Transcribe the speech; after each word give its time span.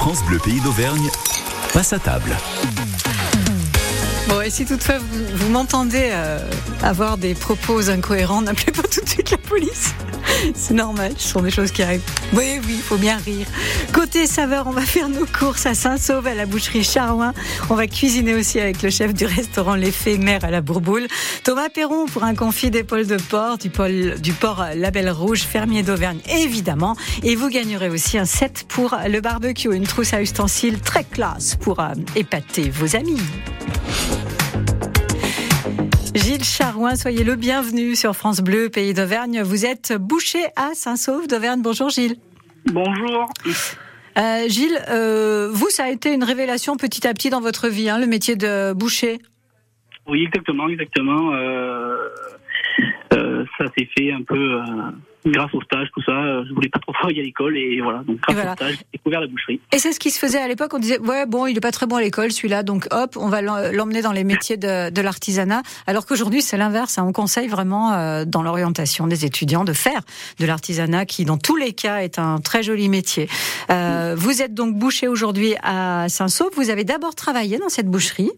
France 0.00 0.24
Bleu 0.24 0.38
Pays 0.38 0.62
d'Auvergne, 0.62 1.10
passe 1.74 1.92
à 1.92 1.98
table. 1.98 2.34
Bon, 4.30 4.40
et 4.42 4.50
si 4.50 4.64
toutefois 4.64 4.98
vous, 4.98 5.48
m'entendez 5.48 6.10
euh, 6.12 6.38
avoir 6.82 7.18
des 7.18 7.34
propos 7.34 7.90
incohérents, 7.90 8.42
n'appelez 8.42 8.70
pas 8.70 8.82
tout 8.82 9.00
de 9.00 9.08
suite 9.08 9.32
la 9.32 9.38
police. 9.38 9.92
C'est 10.54 10.74
normal, 10.74 11.14
ce 11.18 11.28
sont 11.28 11.42
des 11.42 11.50
choses 11.50 11.72
qui 11.72 11.82
arrivent. 11.82 12.02
Oui, 12.32 12.60
oui, 12.64 12.74
il 12.76 12.80
faut 12.80 12.96
bien 12.96 13.16
rire. 13.16 13.48
Côté 13.92 14.28
saveur, 14.28 14.68
on 14.68 14.70
va 14.70 14.82
faire 14.82 15.08
nos 15.08 15.26
courses 15.26 15.66
à 15.66 15.74
Saint-Sauve, 15.74 16.28
à 16.28 16.34
la 16.34 16.46
boucherie 16.46 16.84
Charouin. 16.84 17.34
On 17.70 17.74
va 17.74 17.88
cuisiner 17.88 18.34
aussi 18.34 18.60
avec 18.60 18.82
le 18.82 18.90
chef 18.90 19.14
du 19.14 19.26
restaurant 19.26 19.74
L'Effet 19.74 20.16
Mère 20.16 20.44
à 20.44 20.50
la 20.50 20.60
Bourboule. 20.60 21.08
Thomas 21.42 21.68
Perron 21.68 22.06
pour 22.06 22.22
un 22.22 22.36
confit 22.36 22.70
d'épaule 22.70 23.08
de 23.08 23.16
porc, 23.16 23.58
du, 23.58 23.70
du 24.20 24.32
port 24.32 24.64
Label 24.76 25.10
Rouge, 25.10 25.40
fermier 25.40 25.82
d'Auvergne, 25.82 26.20
évidemment. 26.28 26.96
Et 27.24 27.34
vous 27.34 27.48
gagnerez 27.48 27.88
aussi 27.88 28.16
un 28.16 28.26
set 28.26 28.64
pour 28.68 28.96
le 29.08 29.20
barbecue, 29.20 29.74
une 29.74 29.88
trousse 29.88 30.14
à 30.14 30.22
ustensiles 30.22 30.80
très 30.80 31.02
classe 31.02 31.56
pour 31.56 31.80
euh, 31.80 31.88
épater 32.14 32.70
vos 32.70 32.94
amis. 32.94 33.18
Gilles 36.14 36.42
Charouin, 36.42 36.96
soyez 36.96 37.22
le 37.22 37.36
bienvenu 37.36 37.94
sur 37.94 38.16
France 38.16 38.40
Bleu, 38.40 38.68
pays 38.68 38.94
d'Auvergne. 38.94 39.42
Vous 39.42 39.64
êtes 39.64 39.92
boucher 39.96 40.44
à 40.56 40.74
Saint-Sauve 40.74 41.28
d'Auvergne. 41.28 41.62
Bonjour 41.62 41.88
Gilles. 41.88 42.16
Bonjour. 42.66 43.28
Euh, 44.18 44.48
Gilles, 44.48 44.78
euh, 44.90 45.50
vous, 45.52 45.68
ça 45.70 45.84
a 45.84 45.88
été 45.88 46.12
une 46.12 46.24
révélation 46.24 46.76
petit 46.76 47.06
à 47.06 47.14
petit 47.14 47.30
dans 47.30 47.40
votre 47.40 47.68
vie, 47.68 47.88
hein, 47.88 47.98
le 47.98 48.08
métier 48.08 48.34
de 48.34 48.72
boucher 48.72 49.18
Oui, 50.08 50.24
exactement, 50.24 50.68
exactement. 50.68 51.32
Euh, 51.32 52.08
ça 53.56 53.66
s'est 53.78 53.88
fait 53.96 54.10
un 54.10 54.22
peu 54.22 54.60
grâce 55.26 55.52
au 55.54 55.60
stage, 55.62 55.88
tout 55.94 56.02
ça. 56.02 56.44
Je 56.44 56.52
voulais 56.54 56.68
pas 56.68 56.78
trop 56.78 56.92
travailler 56.92 57.20
à 57.20 57.24
l'école 57.24 57.56
et 57.56 57.80
voilà. 57.80 58.02
Donc 58.04 58.20
grâce 58.20 58.34
voilà. 58.34 58.52
au 58.52 58.56
stage, 58.56 58.74
j'ai 58.78 58.86
découvert 58.98 59.20
la 59.20 59.26
boucherie. 59.26 59.60
Et 59.72 59.78
c'est 59.78 59.92
ce 59.92 60.00
qui 60.00 60.10
se 60.10 60.18
faisait 60.18 60.38
à 60.38 60.48
l'époque. 60.48 60.72
On 60.74 60.78
disait, 60.78 60.98
ouais, 61.00 61.26
bon, 61.26 61.46
il 61.46 61.56
est 61.56 61.60
pas 61.60 61.72
très 61.72 61.86
bon 61.86 61.96
à 61.96 62.00
l'école, 62.00 62.32
celui-là, 62.32 62.62
donc 62.62 62.86
hop, 62.90 63.16
on 63.16 63.28
va 63.28 63.42
l'em- 63.42 63.72
l'emmener 63.72 64.02
dans 64.02 64.12
les 64.12 64.24
métiers 64.24 64.56
de, 64.56 64.90
de 64.90 65.00
l'artisanat. 65.02 65.62
Alors 65.86 66.06
qu'aujourd'hui, 66.06 66.42
c'est 66.42 66.56
l'inverse. 66.56 66.98
hein. 66.98 67.04
On 67.06 67.12
conseille 67.12 67.48
vraiment, 67.48 67.92
euh, 67.92 68.24
dans 68.24 68.42
l'orientation 68.42 69.06
des 69.06 69.24
étudiants, 69.24 69.64
de 69.64 69.72
faire 69.72 70.00
de 70.38 70.46
l'artisanat, 70.46 71.06
qui, 71.06 71.24
dans 71.24 71.38
tous 71.38 71.56
les 71.56 71.72
cas, 71.72 71.98
est 71.98 72.18
un 72.18 72.38
très 72.40 72.62
joli 72.62 72.88
métier. 72.88 73.28
Euh, 73.70 74.14
vous 74.16 74.42
êtes 74.42 74.54
donc 74.54 74.76
boucher 74.76 75.08
aujourd'hui 75.08 75.54
à 75.62 76.08
Saint-Sauve. 76.08 76.50
Vous 76.56 76.70
avez 76.70 76.84
d'abord 76.84 77.14
travaillé 77.14 77.58
dans 77.58 77.68
cette 77.68 77.86
boucherie? 77.88 78.30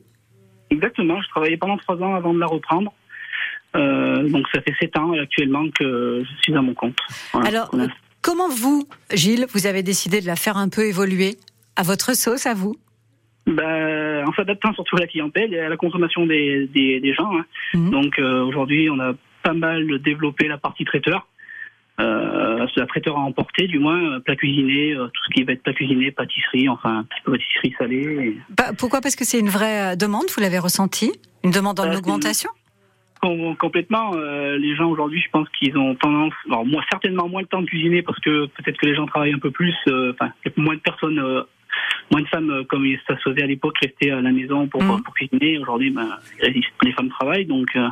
Exactement. 0.71 1.21
Je 1.21 1.29
travaillais 1.29 1.57
pendant 1.59 1.77
trois 1.77 1.97
ans 1.97 2.15
avant 2.15 2.33
de 2.35 2.39
la 2.39 2.47
reprendre. 2.47 2.93
Euh, 3.77 4.29
donc 4.29 4.47
ça 4.55 4.61
fait 4.61 4.75
sept 4.81 4.97
ans 4.99 5.13
actuellement 5.13 5.65
que 5.71 6.23
je 6.25 6.43
suis 6.43 6.55
à 6.55 6.61
mon 6.63 6.75
compte. 6.75 6.97
Voilà. 7.33 7.49
Alors, 7.49 7.69
Voilà. 7.73 7.93
comment 8.21 8.49
vous, 8.49 8.87
Gilles, 9.13 9.47
vous 9.53 9.67
avez 9.67 9.83
décidé 9.83 10.21
de 10.21 10.27
la 10.27 10.37
faire 10.37 10.57
un 10.57 10.69
peu 10.69 10.83
évoluer 10.87 11.37
à 11.77 11.83
votre 11.83 12.15
sauce, 12.15 12.47
à 12.47 12.55
vous? 12.55 12.77
Ben, 13.47 14.25
en 14.27 14.33
s'adaptant 14.35 14.73
surtout 14.75 14.97
à 14.97 15.01
la 15.01 15.07
clientèle 15.07 15.53
et 15.53 15.59
à 15.59 15.69
la 15.69 15.77
consommation 15.77 16.27
des, 16.27 16.69
des, 16.69 17.01
des 17.01 17.13
gens. 17.15 17.31
hein. 17.37 17.45
Mhm. 17.75 17.91
Donc 17.91 18.19
euh, 18.19 18.43
aujourd'hui, 18.45 18.89
on 18.91 19.01
a 19.01 19.15
pas 19.43 19.53
mal 19.55 19.99
développé 20.01 20.47
la 20.49 20.59
partie 20.59 20.85
traiteur. 20.85 21.27
Euh, 22.01 22.67
la 22.77 22.87
traiteur 22.87 23.17
à 23.17 23.21
emporter, 23.21 23.67
du 23.67 23.79
moins, 23.79 24.01
euh, 24.15 24.21
plat 24.21 24.35
cuisiné, 24.37 24.93
euh, 24.95 25.07
tout 25.09 25.23
ce 25.29 25.35
qui 25.35 25.43
va 25.45 25.53
être 25.53 25.63
plat 25.63 25.75
cuisiné, 25.75 26.11
pâtisserie, 26.11 26.69
enfin 26.69 26.99
un 27.01 27.05
petit 27.05 27.21
peu 27.25 27.33
pâtisserie 27.33 27.75
salée. 27.79 28.03
et- 28.29 28.39
Bah, 28.57 28.71
Pourquoi? 28.79 29.01
Parce 29.01 29.15
que 29.17 29.25
c'est 29.25 29.39
une 29.39 29.51
vraie 29.51 29.93
euh, 29.93 29.97
demande, 29.97 30.25
vous 30.35 30.41
l'avez 30.41 30.59
ressenti 30.59 31.13
Une 31.45 31.51
demande 31.51 31.81
en 31.81 31.91
Euh, 31.91 31.99
augmentation? 31.99 32.51
Com- 33.23 33.57
complètement. 33.57 34.13
euh, 34.17 34.59
les 34.59 34.75
gens 34.75 34.89
aujourd'hui, 34.91 35.21
je 35.21 35.31
pense 35.31 35.49
qu'ils 35.51 35.77
ont 35.79 35.95
tendance, 35.95 36.33
alors 36.49 36.67
moi 36.67 36.83
certainement 36.91 37.29
moins 37.29 37.43
de 37.43 37.47
temps 37.47 37.63
de 37.63 37.67
cuisiner 37.67 38.03
parce 38.03 38.19
que 38.19 38.47
peut-être 38.47 38.77
que 38.79 38.87
les 38.87 38.95
gens 38.97 39.07
travaillent 39.07 39.33
un 39.35 39.39
peu 39.39 39.51
plus. 39.53 39.75
euh, 39.87 40.13
Enfin, 40.13 40.33
a 40.45 40.51
moins 40.57 40.75
de 40.75 40.81
personnes, 40.81 41.19
euh, 41.21 41.43
moins 42.11 42.21
de 42.21 42.27
femmes 42.27 42.51
euh, 42.51 42.65
comme 42.65 42.85
ça 43.07 43.17
se 43.17 43.23
faisait 43.31 43.45
à 43.45 43.47
l'époque 43.47 43.79
rester 43.81 44.11
à 44.11 44.21
la 44.21 44.33
maison 44.33 44.67
pour, 44.67 44.83
Mhm. 44.83 45.03
pour 45.05 45.15
cuisiner. 45.15 45.57
Aujourd'hui, 45.59 45.91
ben, 45.91 46.09
les 46.43 46.93
femmes 46.93 47.09
travaillent, 47.11 47.47
donc 47.47 47.69
euh, 47.77 47.89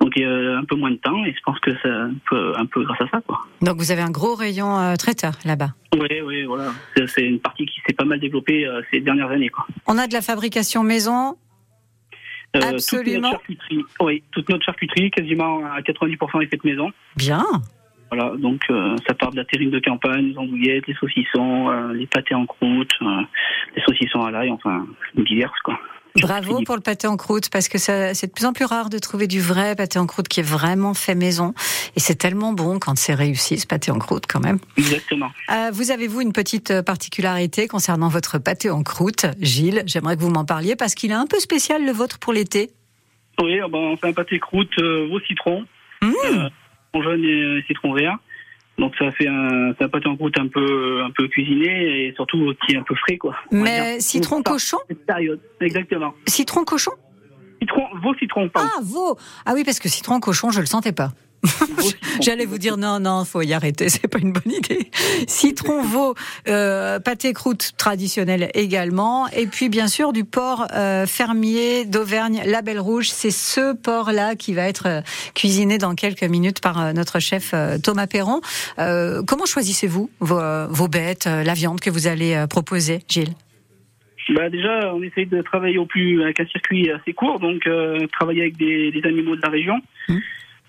donc 0.00 0.12
il 0.16 0.22
y 0.22 0.24
a 0.26 0.58
un 0.58 0.64
peu 0.64 0.74
moins 0.74 0.90
de 0.90 0.96
temps 0.96 1.24
et 1.24 1.32
je 1.32 1.40
pense 1.44 1.58
que 1.60 1.70
c'est 1.80 1.88
un 1.88 2.12
peu, 2.28 2.52
un 2.58 2.66
peu 2.66 2.82
grâce 2.82 3.00
à 3.02 3.08
ça, 3.10 3.20
quoi. 3.26 3.40
Donc 3.62 3.76
vous 3.76 3.92
avez 3.92 4.02
un 4.02 4.10
gros 4.10 4.34
rayon 4.34 4.76
euh, 4.78 4.96
traiteur 4.96 5.34
là-bas. 5.44 5.68
Oui, 5.96 6.08
oui, 6.24 6.42
voilà. 6.44 6.72
C'est- 6.96 7.06
C'est 7.06 7.24
une 7.24 7.38
partie 7.38 7.64
qui 7.66 7.80
s'est 7.86 7.94
pas 7.94 8.04
mal 8.04 8.18
développée 8.18 8.66
euh, 8.66 8.82
ces 8.90 8.98
dernières 9.00 9.30
années, 9.30 9.50
quoi. 9.50 9.66
On 9.86 9.96
a 9.98 10.08
de 10.08 10.12
la 10.12 10.20
fabrication 10.20 10.82
maison. 10.82 11.36
Euh, 12.56 12.60
Absolument. 12.60 13.30
Toute 13.30 13.48
notre 13.48 13.58
charcuterie, 13.58 13.84
oui, 14.00 14.22
toute 14.32 14.48
notre 14.48 14.64
charcuterie, 14.64 15.10
quasiment 15.10 15.64
à 15.66 15.80
90% 15.80 16.42
est 16.42 16.46
faite 16.46 16.64
maison. 16.64 16.90
Bien. 17.16 17.44
Voilà, 18.10 18.36
donc 18.36 18.60
euh, 18.70 18.96
ça 19.08 19.14
part 19.14 19.30
de 19.30 19.36
la 19.36 19.44
terrine 19.44 19.70
de 19.70 19.80
campagne, 19.80 20.26
les 20.26 20.38
andouillettes, 20.38 20.86
les 20.86 20.94
saucissons, 20.94 21.68
euh, 21.68 21.92
les 21.92 22.06
pâtés 22.06 22.34
en 22.34 22.46
croûte, 22.46 22.92
euh, 23.02 23.22
les 23.74 23.82
saucissons 23.82 24.22
à 24.22 24.30
l'ail, 24.30 24.50
enfin, 24.50 24.86
diverses, 25.16 25.58
quoi. 25.64 25.78
Bravo 26.20 26.62
pour 26.62 26.76
le 26.76 26.80
pâté 26.80 27.08
en 27.08 27.16
croûte 27.16 27.48
parce 27.50 27.68
que 27.68 27.76
c'est 27.76 28.26
de 28.26 28.30
plus 28.32 28.44
en 28.44 28.52
plus 28.52 28.64
rare 28.64 28.88
de 28.88 28.98
trouver 28.98 29.26
du 29.26 29.40
vrai 29.40 29.74
pâté 29.74 29.98
en 29.98 30.06
croûte 30.06 30.28
qui 30.28 30.40
est 30.40 30.44
vraiment 30.44 30.94
fait 30.94 31.16
maison. 31.16 31.54
Et 31.96 32.00
c'est 32.00 32.14
tellement 32.14 32.52
bon 32.52 32.78
quand 32.78 32.96
c'est 32.96 33.14
réussi 33.14 33.58
ce 33.58 33.66
pâté 33.66 33.90
en 33.90 33.98
croûte 33.98 34.24
quand 34.28 34.38
même. 34.40 34.58
Exactement. 34.76 35.30
Euh, 35.50 35.70
vous 35.72 35.90
avez 35.90 36.06
vous 36.06 36.20
une 36.20 36.32
petite 36.32 36.70
euh, 36.70 36.82
particularité 36.82 37.66
concernant 37.66 38.08
votre 38.08 38.38
pâté 38.38 38.70
en 38.70 38.84
croûte, 38.84 39.26
Gilles? 39.40 39.82
J'aimerais 39.86 40.16
que 40.16 40.20
vous 40.20 40.30
m'en 40.30 40.44
parliez 40.44 40.76
parce 40.76 40.94
qu'il 40.94 41.10
est 41.10 41.14
un 41.14 41.26
peu 41.26 41.40
spécial 41.40 41.84
le 41.84 41.90
vôtre 41.92 42.18
pour 42.20 42.32
l'été. 42.32 42.70
Oui, 43.40 43.60
euh, 43.60 43.66
ben, 43.68 43.78
on 43.78 43.96
fait 43.96 44.08
un 44.08 44.12
pâté 44.12 44.38
croûte 44.38 44.70
euh, 44.78 45.08
au 45.10 45.18
citron, 45.20 45.64
Mmh. 46.02 46.12
euh, 46.26 46.48
citron 46.92 47.02
jaune 47.02 47.24
et 47.24 47.42
euh, 47.42 47.62
citron 47.66 47.92
vert. 47.94 48.18
Donc 48.78 48.92
ça 48.98 49.10
fait 49.12 49.28
un, 49.28 49.70
un 49.78 49.88
pâté 49.88 50.08
en 50.08 50.16
croûte 50.16 50.38
un 50.38 50.48
peu, 50.48 51.02
un 51.02 51.10
peu 51.10 51.28
cuisiné 51.28 52.06
et 52.06 52.14
surtout 52.14 52.52
qui 52.66 52.74
est 52.74 52.78
un 52.78 52.82
peu 52.82 52.94
frais, 52.96 53.16
quoi. 53.16 53.36
Mais 53.52 54.00
citron 54.00 54.42
cochon 54.42 54.78
période, 55.06 55.40
exactement. 55.60 56.14
Citron 56.26 56.64
cochon? 56.64 56.92
Citron, 57.60 57.86
vos 58.02 58.14
citrons, 58.16 58.48
pardon. 58.48 58.68
Ah, 58.76 58.80
veau 58.82 59.16
Ah 59.46 59.52
oui, 59.54 59.62
parce 59.64 59.78
que 59.78 59.88
citron 59.88 60.18
cochon, 60.20 60.50
je 60.50 60.60
le 60.60 60.66
sentais 60.66 60.92
pas. 60.92 61.12
J'allais 62.20 62.44
vous 62.44 62.58
dire 62.58 62.76
non, 62.76 63.00
non, 63.00 63.24
faut 63.24 63.42
y 63.42 63.52
arrêter, 63.52 63.88
c'est 63.88 64.08
pas 64.08 64.18
une 64.18 64.32
bonne 64.32 64.52
idée. 64.52 64.90
Citron, 65.26 65.82
veau, 65.86 66.14
euh, 66.48 66.98
pâté 67.00 67.32
croûte 67.32 67.72
traditionnel 67.76 68.50
également, 68.54 69.28
et 69.28 69.46
puis 69.46 69.68
bien 69.68 69.88
sûr 69.88 70.12
du 70.12 70.24
porc 70.24 70.66
euh, 70.74 71.06
fermier 71.06 71.84
d'Auvergne, 71.84 72.42
Label 72.46 72.80
Rouge. 72.80 73.08
C'est 73.08 73.30
ce 73.30 73.74
porc-là 73.74 74.36
qui 74.36 74.54
va 74.54 74.68
être 74.68 74.86
euh, 74.86 75.00
cuisiné 75.34 75.78
dans 75.78 75.94
quelques 75.94 76.24
minutes 76.24 76.60
par 76.60 76.80
euh, 76.80 76.92
notre 76.92 77.18
chef 77.18 77.54
Thomas 77.82 78.06
Perron. 78.06 78.40
Euh, 78.78 79.22
comment 79.26 79.46
choisissez-vous 79.46 80.10
vos, 80.20 80.40
vos 80.68 80.88
bêtes, 80.88 81.26
la 81.26 81.54
viande 81.54 81.80
que 81.80 81.90
vous 81.90 82.06
allez 82.06 82.44
proposer, 82.48 83.00
Gilles? 83.08 83.34
Bah 84.30 84.48
déjà, 84.48 84.94
on 84.94 85.02
essaye 85.02 85.26
de 85.26 85.42
travailler 85.42 85.78
au 85.78 85.86
plus 85.86 86.22
avec 86.22 86.40
un 86.40 86.46
circuit 86.46 86.90
assez 86.90 87.12
court, 87.12 87.40
donc 87.40 87.66
euh, 87.66 88.06
travailler 88.12 88.42
avec 88.42 88.56
des, 88.56 88.90
des 88.90 89.06
animaux 89.06 89.36
de 89.36 89.42
la 89.42 89.50
région. 89.50 89.80
Mhm. 90.08 90.20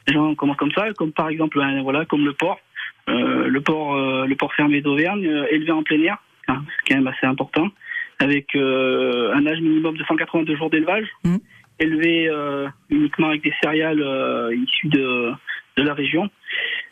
Les 0.07 0.13
gens 0.13 0.35
commencent 0.35 0.57
comme 0.57 0.71
ça, 0.71 0.91
comme 0.93 1.11
par 1.11 1.29
exemple, 1.29 1.57
ben, 1.59 1.81
voilà, 1.83 2.05
comme 2.05 2.25
le 2.25 2.33
porc, 2.33 2.59
Euh, 3.07 3.47
le 3.47 3.61
porc, 3.61 3.95
euh, 3.95 4.25
le 4.25 4.35
porc 4.35 4.51
fermé 4.55 4.81
d'Auvergne, 4.81 5.27
euh, 5.27 5.45
élevé 5.51 5.71
en 5.71 5.83
plein 5.83 6.01
air, 6.01 6.17
hein, 6.47 6.63
c'est 6.65 6.87
quand 6.87 6.95
même 6.99 7.07
assez 7.07 7.27
important, 7.27 7.69
avec 8.17 8.55
euh, 8.55 9.31
un 9.35 9.45
âge 9.45 9.61
minimum 9.61 9.95
de 9.95 10.03
182 10.05 10.55
jours 10.55 10.71
d'élevage, 10.71 11.05
Mhm. 11.23 11.37
élevé 11.79 12.27
euh, 12.29 12.67
uniquement 12.89 13.27
avec 13.29 13.43
des 13.43 13.53
céréales 13.61 14.01
euh, 14.01 14.55
issues 14.55 14.87
de, 14.87 15.31
de 15.77 15.83
la 15.83 15.93
région. 15.93 16.31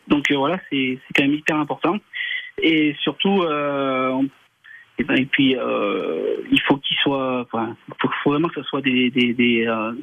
Donc 0.08 0.30
euh, 0.30 0.36
voilà, 0.38 0.60
c'est 0.70 1.00
c'est 1.02 1.14
quand 1.16 1.24
même 1.24 1.34
hyper 1.34 1.58
important. 1.58 1.98
Et 2.62 2.96
surtout, 3.02 3.42
euh, 3.42 4.10
on- 4.10 4.30
et, 5.00 5.04
ben, 5.04 5.16
et 5.16 5.26
puis, 5.26 5.56
euh, 5.58 6.36
il 6.52 6.62
faut 6.62 6.78
qu'il 6.78 6.96
soit, 6.98 7.42
enfin, 7.42 7.76
faut, 8.00 8.10
faut 8.24 8.30
vraiment 8.34 8.50
que 8.50 8.62
ce 8.62 8.68
soit 8.70 8.82
des, 8.82 9.10
des, 9.10 9.34
des, 9.34 9.66
euh, 9.66 9.94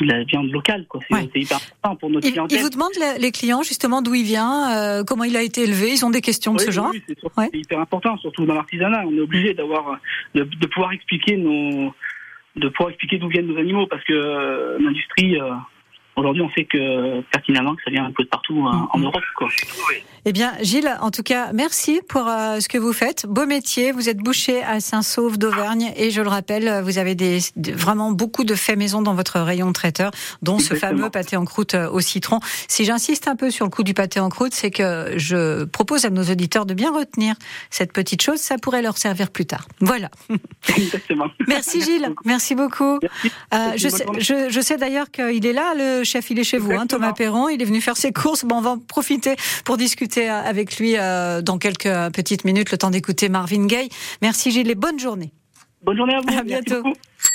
la 0.00 0.24
viande 0.24 0.50
locale, 0.50 0.86
quoi. 0.88 1.00
C'est 1.06 1.14
Ouais. 1.14 1.28
c'est 1.32 1.40
hyper 1.40 1.56
important 1.58 1.96
pour 1.96 2.10
notre 2.10 2.28
clientèle. 2.28 2.58
ils 2.58 2.62
vous 2.62 2.70
demandent 2.70 2.90
les- 2.98 3.18
les 3.20 3.30
clients 3.30 3.62
justement 3.62 4.02
d'où 4.02 4.14
il 4.14 4.24
vient, 4.24 4.76
euh, 4.76 5.04
comment 5.04 5.24
il 5.24 5.36
a 5.36 5.42
été 5.42 5.62
élevé. 5.62 5.92
Ils 5.92 6.04
ont 6.04 6.10
des 6.10 6.20
questions 6.20 6.52
de 6.54 6.58
ce 6.60 6.66
oui, 6.66 6.72
genre. 6.72 6.90
oui, 6.92 7.02
c'est 7.08 7.18
sûr. 7.18 7.30
Ouais. 7.36 7.48
C'est 7.52 7.60
hyper 7.60 7.78
important, 7.80 8.16
surtout 8.18 8.44
dans 8.44 8.54
l'artisanat. 8.54 9.04
On 9.06 9.14
est 9.16 9.20
obligé 9.20 9.54
d'avoir, 9.54 9.98
de, 10.34 10.42
de 10.42 10.66
pouvoir 10.66 10.92
expliquer 10.92 11.36
nos, 11.36 11.94
de 12.56 12.68
pouvoir 12.68 12.90
expliquer 12.90 13.18
d'où 13.18 13.28
viennent 13.28 13.46
nos 13.46 13.58
animaux, 13.58 13.86
parce 13.86 14.02
que 14.04 14.12
euh, 14.12 14.78
l'industrie, 14.80 15.40
euh, 15.40 15.52
aujourd'hui, 16.16 16.42
on 16.42 16.50
sait 16.50 16.64
que 16.64 17.20
pertinemment 17.32 17.74
que 17.76 17.82
ça 17.84 17.90
vient 17.90 18.04
un 18.04 18.12
peu 18.12 18.24
de 18.24 18.28
partout 18.28 18.64
hein, 18.68 18.88
en 18.92 18.98
Mhm. 18.98 19.04
Europe, 19.04 19.24
quoi. 19.36 19.48
Eh 20.26 20.32
bien, 20.32 20.54
Gilles, 20.62 20.90
en 21.02 21.10
tout 21.10 21.22
cas, 21.22 21.50
merci 21.52 22.00
pour 22.08 22.26
euh, 22.28 22.58
ce 22.60 22.66
que 22.68 22.78
vous 22.78 22.94
faites. 22.94 23.26
Beau 23.26 23.44
métier. 23.44 23.92
Vous 23.92 24.08
êtes 24.08 24.16
boucher 24.16 24.62
à 24.62 24.80
Saint-Sauve 24.80 25.36
d'Auvergne 25.36 25.92
et 25.98 26.10
je 26.10 26.22
le 26.22 26.28
rappelle, 26.30 26.66
euh, 26.66 26.80
vous 26.82 26.96
avez 26.96 27.14
des, 27.14 27.40
de- 27.56 27.72
vraiment 27.72 28.10
beaucoup 28.10 28.44
de 28.44 28.54
faits 28.54 28.78
maison 28.78 29.02
dans 29.02 29.12
votre 29.14 29.38
rayon 29.40 29.70
traiteur, 29.74 30.12
dont 30.40 30.58
ce 30.58 30.72
fameux 30.74 31.10
pâté 31.10 31.36
en 31.36 31.44
croûte 31.44 31.74
euh, 31.74 31.90
au 31.90 32.00
citron. 32.00 32.40
Si 32.68 32.86
j'insiste 32.86 33.28
un 33.28 33.36
peu 33.36 33.50
sur 33.50 33.66
le 33.66 33.70
coup 33.70 33.82
du 33.82 33.92
pâté 33.92 34.18
en 34.18 34.30
croûte, 34.30 34.54
c'est 34.54 34.70
que 34.70 35.12
je 35.18 35.64
propose 35.64 36.06
à 36.06 36.10
nos 36.10 36.24
auditeurs 36.24 36.64
de 36.64 36.72
bien 36.72 36.90
retenir 36.90 37.34
cette 37.68 37.92
petite 37.92 38.22
chose. 38.22 38.38
Ça 38.38 38.56
pourrait 38.56 38.80
leur 38.80 38.96
servir 38.96 39.28
plus 39.30 39.44
tard. 39.44 39.68
Voilà. 39.80 40.08
Exactement. 40.74 41.26
Merci 41.46 41.82
Gilles. 41.82 42.14
Merci 42.24 42.54
beaucoup. 42.54 42.98
Merci. 43.02 43.30
Euh, 43.52 43.72
je, 43.76 43.88
sais, 43.90 44.04
journée. 44.04 44.20
je, 44.22 44.48
je 44.48 44.60
sais 44.62 44.78
d'ailleurs 44.78 45.10
qu'il 45.10 45.44
est 45.44 45.52
là, 45.52 45.74
le 45.76 46.02
chef, 46.02 46.30
il 46.30 46.38
est 46.38 46.44
chez 46.44 46.56
vous, 46.56 46.72
hein. 46.72 46.86
Thomas 46.86 47.12
Perron. 47.12 47.50
Il 47.50 47.60
est 47.60 47.66
venu 47.66 47.82
faire 47.82 47.98
ses 47.98 48.10
courses. 48.12 48.46
Bon, 48.46 48.56
on 48.56 48.60
va 48.62 48.70
en 48.70 48.78
profiter 48.78 49.36
pour 49.66 49.76
discuter 49.76 50.13
discuter 50.14 50.28
avec 50.28 50.78
lui 50.78 50.94
dans 50.94 51.58
quelques 51.58 52.12
petites 52.12 52.44
minutes, 52.44 52.70
le 52.70 52.78
temps 52.78 52.90
d'écouter 52.90 53.28
Marvin 53.28 53.66
Gaye. 53.66 53.88
Merci 54.22 54.50
Gilles 54.50 54.70
et 54.70 54.74
bonne 54.74 54.98
journée. 54.98 55.32
Bonne 55.82 55.96
journée 55.96 56.14
à 56.14 56.20
vous. 56.20 56.38
À 56.38 56.42
bientôt. 56.42 56.82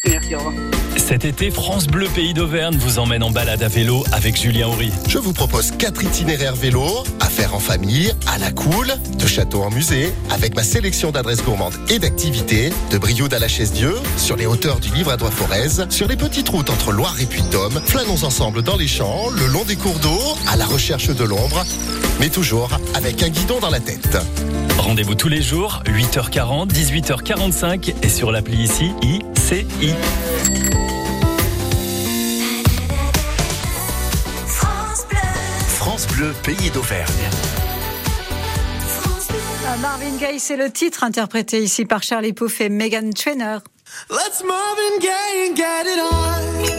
Merci, 0.05 0.35
au 0.35 0.39
revoir. 0.39 0.53
Cet 0.97 1.25
été, 1.25 1.49
France 1.49 1.87
Bleu 1.87 2.07
Pays 2.13 2.33
d'Auvergne 2.33 2.77
vous 2.77 2.99
emmène 2.99 3.23
en 3.23 3.31
balade 3.31 3.63
à 3.63 3.67
vélo 3.67 4.03
avec 4.11 4.39
Julien 4.39 4.67
Horry. 4.67 4.91
Je 5.07 5.17
vous 5.17 5.33
propose 5.33 5.71
quatre 5.71 6.03
itinéraires 6.03 6.55
vélo 6.55 7.03
à 7.19 7.25
faire 7.25 7.55
en 7.55 7.59
famille, 7.59 8.13
à 8.27 8.37
la 8.37 8.51
cool, 8.51 8.93
de 9.17 9.25
château 9.25 9.63
en 9.63 9.71
musée, 9.71 10.13
avec 10.29 10.55
ma 10.55 10.63
sélection 10.63 11.09
d'adresses 11.11 11.43
gourmandes 11.43 11.73
et 11.89 11.97
d'activités, 11.97 12.71
de 12.91 12.97
Brioude 12.97 13.33
à 13.33 13.39
la 13.39 13.47
Chaise-Dieu, 13.47 13.95
sur 14.17 14.35
les 14.35 14.45
hauteurs 14.45 14.79
du 14.79 14.93
Livre 14.93 15.11
à 15.11 15.17
Doigt-Forez, 15.17 15.89
sur 15.89 16.07
les 16.07 16.15
petites 16.15 16.49
routes 16.49 16.69
entre 16.69 16.91
Loire 16.91 17.15
et 17.19 17.25
Puy-de-Dôme, 17.25 17.81
flânons 17.83 18.23
ensemble 18.23 18.61
dans 18.61 18.77
les 18.77 18.87
champs, 18.87 19.29
le 19.31 19.47
long 19.47 19.63
des 19.63 19.77
cours 19.77 19.97
d'eau, 19.99 20.19
à 20.47 20.55
la 20.57 20.65
recherche 20.65 21.07
de 21.07 21.23
l'ombre, 21.23 21.65
mais 22.19 22.29
toujours 22.29 22.69
avec 22.93 23.23
un 23.23 23.29
guidon 23.29 23.59
dans 23.59 23.71
la 23.71 23.79
tête. 23.79 24.17
Rendez-vous 24.77 25.15
tous 25.15 25.27
les 25.27 25.41
jours, 25.41 25.81
8h40, 25.87 26.69
18h45 26.71 27.95
et 28.01 28.09
sur 28.09 28.31
l'appli 28.31 28.57
ici, 28.57 28.91
ICI. 29.01 29.88
France 35.67 36.07
Bleu, 36.07 36.33
pays 36.43 36.69
d'Auvergne. 36.71 37.29
Marvin 39.81 40.17
Gaye, 40.17 40.39
c'est 40.39 40.57
le 40.57 40.71
titre 40.71 41.03
interprété 41.03 41.61
ici 41.61 41.85
par 41.85 42.03
Charlie 42.03 42.33
Puth 42.33 42.59
et 42.59 42.69
Megan 42.69 43.13
Trainor. 43.13 43.61
Let's 44.09 44.43
Marvin 44.43 44.99
Gaye 44.99 45.49
and 45.49 45.55
get 45.55 45.85
it 45.85 45.99
on. 45.99 46.78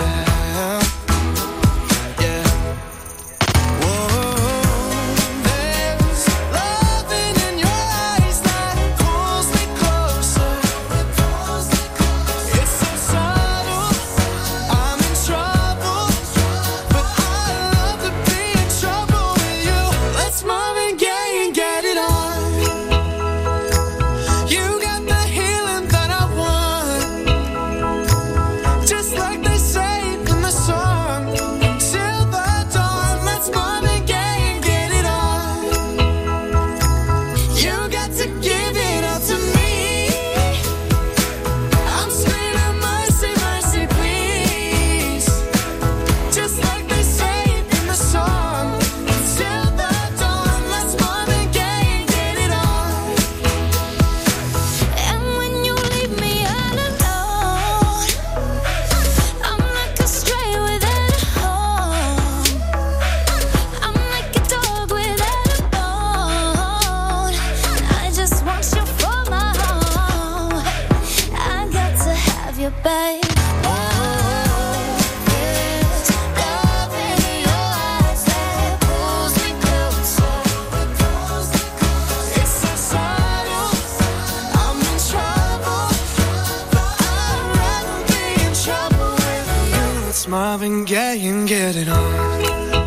Marvin 90.31 90.85
Gaye 90.85 91.27
and 91.27 91.45
get 91.45 91.75
it 91.75 91.89
on. 91.89 92.80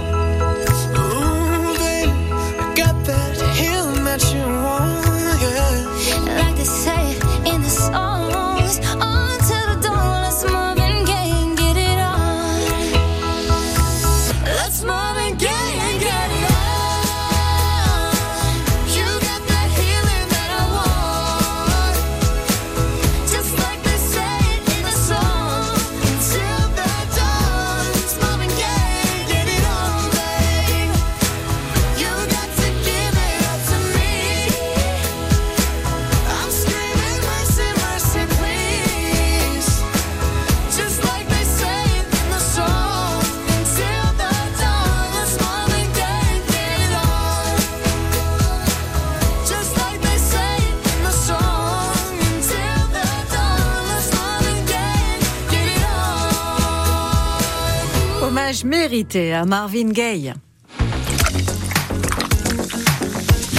Mérité 58.65 59.35
à 59.35 59.45
Marvin 59.45 59.91
Gaye. 59.91 60.33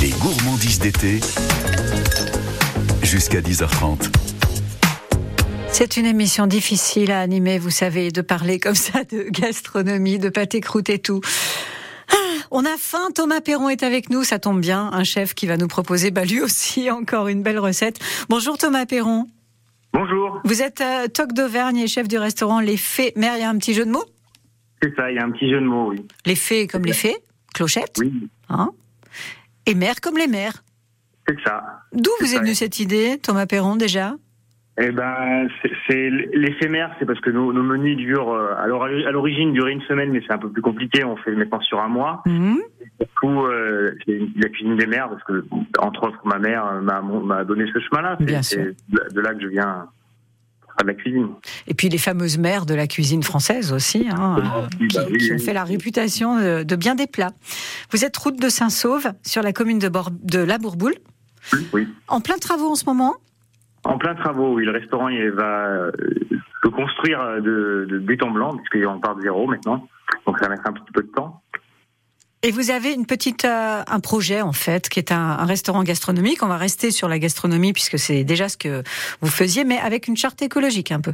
Les 0.02 0.10
gourmandises 0.10 0.80
d'été 0.80 1.20
jusqu'à 3.04 3.40
10h30. 3.42 4.12
C'est 5.72 5.98
une 5.98 6.06
émission 6.06 6.48
difficile 6.48 7.12
à 7.12 7.20
animer, 7.20 7.60
vous 7.60 7.70
savez, 7.70 8.12
de 8.12 8.22
parler 8.22 8.60
comme 8.60 8.76
ça 8.76 9.04
de 9.04 9.28
gastronomie, 9.30 10.18
de 10.18 10.30
pâté 10.30 10.60
croûte 10.60 10.90
et 10.90 11.00
tout. 11.00 11.22
Ah, 12.12 12.16
on 12.50 12.66
a 12.66 12.78
faim, 12.78 13.10
Thomas 13.14 13.42
Perron 13.42 13.70
est 13.70 13.84
avec 13.84 14.10
nous, 14.10 14.24
ça 14.24 14.40
tombe 14.40 14.60
bien, 14.60 14.90
un 14.92 15.04
chef 15.04 15.36
qui 15.36 15.46
va 15.46 15.58
nous 15.58 15.68
proposer 15.68 16.10
bah, 16.12 16.26
lui 16.26 16.42
aussi 16.42 16.90
encore 16.92 17.28
une 17.28 17.44
belle 17.44 17.60
recette. 17.60 18.00
Bonjour 18.30 18.58
Thomas 18.58 18.86
Perron. 18.86 19.28
Bonjour, 19.94 20.42
Vous 20.44 20.62
êtes 20.62 20.82
euh, 20.82 21.08
toc 21.08 21.32
d'Auvergne 21.32 21.78
et 21.78 21.88
chef 21.88 22.08
du 22.08 22.18
restaurant 22.18 22.60
Les 22.60 22.76
Fées. 22.76 23.14
Mère, 23.16 23.38
il 23.38 23.42
y 23.42 23.44
a 23.44 23.50
un 23.50 23.58
petit 23.58 23.74
jeu 23.74 23.86
de 23.86 23.92
mots? 23.92 24.04
C'est 24.90 24.96
ça, 24.96 25.12
il 25.12 25.16
y 25.16 25.20
a 25.20 25.24
un 25.26 25.32
petit 25.32 25.50
jeu 25.50 25.60
de 25.60 25.66
mots, 25.66 25.90
oui. 25.92 26.06
Les 26.26 26.36
Fées 26.36 26.68
comme 26.68 26.84
les 26.86 26.94
Fées, 26.94 27.18
clochette, 27.54 27.98
Oui, 28.00 28.28
hein 28.50 28.70
et 29.66 29.74
mère 29.76 30.00
comme 30.02 30.18
les 30.18 30.28
mères. 30.28 30.64
c'est 31.28 31.38
ça. 31.46 31.64
D'où 31.94 32.12
vous 32.20 32.26
est 32.28 32.36
ça. 32.36 32.40
venue 32.42 32.54
cette 32.54 32.80
idée, 32.80 33.18
Thomas 33.22 33.46
Perron, 33.48 33.76
déjà? 33.76 34.14
Eh 34.78 34.92
ben, 34.92 35.48
c'est- 35.88 36.10
l'éphémère, 36.34 36.94
c'est 37.00 37.06
parce 37.06 37.22
que 37.22 37.30
nos, 37.30 37.54
nos 37.54 37.64
menus 37.64 37.96
durent, 37.96 38.34
euh, 38.34 38.54
alors 38.60 38.84
à 38.84 38.90
l'origine 39.12 39.54
duraient 39.54 39.72
une 39.72 39.82
semaine, 39.84 40.12
mais 40.12 40.22
c'est 40.28 40.34
un 40.34 40.38
peu 40.38 40.50
plus 40.52 40.62
compliqué, 40.62 41.06
on 41.06 41.16
fait 41.16 41.32
maintenant 41.32 41.62
sur 41.62 41.80
un 41.80 41.88
mois. 41.88 42.22
Mhm. 42.26 42.58
Du 43.00 43.06
coup, 43.22 43.46
euh, 43.46 43.96
la 44.36 44.50
cuisine 44.50 44.76
des 44.76 44.86
mères, 44.86 45.10
parce 45.10 45.24
que, 45.24 45.46
entre 45.80 46.08
autres, 46.10 46.20
ma 46.26 46.40
mère 46.40 46.66
euh, 46.66 46.82
m'a 46.82 47.44
donné 47.46 47.66
ce 47.74 47.80
chemin-là. 47.80 48.18
C'est- 48.42 48.76
de 48.90 49.22
là 49.22 49.34
que 49.34 49.42
je 49.44 49.48
viens 49.48 49.88
de 50.84 50.88
la 50.88 50.94
cuisine. 50.94 51.28
Et 51.68 51.74
puis 51.74 51.90
les 51.90 51.98
fameuses 51.98 52.38
mères 52.38 52.66
de 52.66 52.74
la 52.76 52.88
cuisine 52.88 53.24
française 53.24 53.72
aussi, 53.74 54.08
hein, 54.12 54.38
euh, 54.40 54.88
qui, 54.88 54.96
bah 54.96 55.04
oui, 55.10 55.18
qui 55.18 55.34
ont 55.34 55.40
fait 55.40 55.54
la 55.54 55.64
réputation 55.64 56.38
de, 56.40 56.64
de 56.64 56.76
bien 56.76 56.96
des 56.96 57.08
plats. 57.08 57.32
Vous 57.92 58.04
êtes 58.06 58.16
route 58.18 58.40
de 58.42 58.50
Saint-Sauve, 58.50 59.08
sur 59.24 59.42
la 59.42 59.54
commune 59.54 59.80
de, 59.80 59.90
Bor- 59.90 60.12
de 60.12 60.40
La 60.40 60.58
Bourboule, 60.58 60.96
Oui. 61.74 61.88
en 62.08 62.22
plein 62.22 62.38
travaux 62.38 62.72
en 62.72 62.76
ce 62.76 62.86
moment. 62.86 63.16
En 63.84 63.98
plein 63.98 64.16
travaux, 64.16 64.56
oui. 64.56 64.66
Le 64.66 64.72
restaurant 64.72 65.10
il 65.10 65.30
va 65.32 65.68
euh, 65.68 65.92
se 66.64 66.70
construire 66.70 67.22
euh, 67.22 67.40
de, 67.40 67.88
de 67.90 68.00
but 68.00 68.22
en 68.24 68.32
blanc, 68.32 68.58
puisqu'on 68.70 69.00
part 69.00 69.16
de 69.16 69.22
zéro 69.22 69.48
maintenant. 69.48 69.88
Donc 70.26 70.38
ça 70.40 70.46
va 70.48 70.56
mettre 70.56 70.68
un 70.68 70.74
petit 70.74 70.92
peu 70.94 71.02
de 71.04 71.08
temps. 71.08 71.42
Et 72.44 72.52
vous 72.52 72.70
avez 72.70 72.94
une 72.94 73.06
petite 73.06 73.46
euh, 73.46 73.82
un 73.88 74.00
projet 74.00 74.42
en 74.42 74.54
fait 74.54 74.88
qui 74.88 75.00
est 75.00 75.12
un, 75.12 75.18
un 75.18 75.46
restaurant 75.46 75.84
gastronomique. 75.84 76.44
On 76.44 76.48
va 76.48 76.58
rester 76.58 76.92
sur 76.92 77.08
la 77.08 77.18
gastronomie 77.18 77.74
puisque 77.74 77.98
c'est 77.98 78.24
déjà 78.24 78.50
ce 78.50 78.58
que 78.58 78.84
vous 79.22 79.30
faisiez, 79.30 79.64
mais 79.64 79.80
avec 79.80 80.08
une 80.08 80.16
charte 80.16 80.42
écologique 80.42 80.92
un 80.92 81.02
peu. 81.02 81.14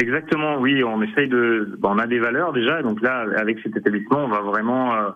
Exactement, 0.00 0.58
oui. 0.58 0.82
On 0.84 1.02
essaye 1.02 1.28
de. 1.28 1.76
bon, 1.78 1.90
on 1.90 1.98
a 1.98 2.06
des 2.06 2.18
valeurs 2.20 2.52
déjà, 2.52 2.82
donc 2.82 3.02
là, 3.02 3.24
avec 3.36 3.58
cet 3.62 3.76
établissement, 3.76 4.24
on 4.24 4.28
va 4.28 4.40
vraiment 4.40 4.94
euh, 4.94 5.08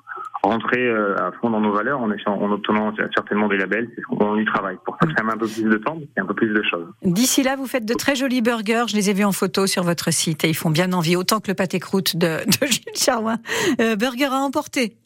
rentrer 0.42 0.84
euh, 0.88 1.16
à 1.16 1.30
fond 1.40 1.50
dans 1.50 1.60
nos 1.60 1.72
valeurs 1.72 2.00
en, 2.00 2.10
en 2.10 2.50
obtenant 2.50 2.92
certainement 3.14 3.48
des 3.48 3.58
labels. 3.58 3.88
C'est 3.94 4.00
ce 4.00 4.06
qu'on 4.06 4.36
y 4.36 4.44
travaille. 4.44 4.76
Pour 4.84 4.96
ça, 5.00 5.08
ça 5.16 5.22
met 5.22 5.32
un 5.32 5.36
peu 5.36 5.46
plus 5.46 5.62
de 5.62 5.76
temps, 5.76 5.98
c'est 6.14 6.20
un 6.20 6.26
peu 6.26 6.34
plus 6.34 6.52
de 6.52 6.62
choses. 6.68 6.88
D'ici 7.02 7.42
là, 7.42 7.54
vous 7.54 7.66
faites 7.66 7.86
de 7.86 7.94
très 7.94 8.16
jolis 8.16 8.42
burgers. 8.42 8.84
Je 8.88 8.96
les 8.96 9.08
ai 9.08 9.12
vus 9.12 9.24
en 9.24 9.32
photo 9.32 9.66
sur 9.66 9.84
votre 9.84 10.12
site 10.12 10.44
et 10.44 10.48
ils 10.48 10.56
font 10.56 10.70
bien 10.70 10.92
envie, 10.92 11.14
autant 11.14 11.38
que 11.38 11.48
le 11.48 11.54
pâté 11.54 11.78
croûte 11.78 12.16
de, 12.16 12.44
de 12.46 12.66
Gilles 12.66 12.96
Charrois. 12.96 13.36
Euh, 13.80 13.94
burger 13.94 14.26
à 14.32 14.38
emporter. 14.38 14.96